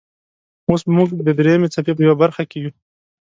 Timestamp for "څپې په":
1.73-2.01